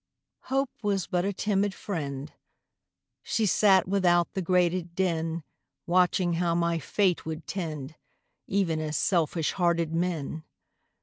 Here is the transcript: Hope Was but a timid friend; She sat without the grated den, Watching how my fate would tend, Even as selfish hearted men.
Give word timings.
Hope 0.45 0.71
Was 0.81 1.05
but 1.05 1.25
a 1.25 1.31
timid 1.31 1.75
friend; 1.75 2.33
She 3.21 3.45
sat 3.45 3.87
without 3.87 4.33
the 4.33 4.41
grated 4.41 4.95
den, 4.95 5.43
Watching 5.85 6.33
how 6.33 6.55
my 6.55 6.79
fate 6.79 7.23
would 7.27 7.45
tend, 7.45 7.93
Even 8.47 8.79
as 8.79 8.97
selfish 8.97 9.51
hearted 9.51 9.93
men. 9.93 10.43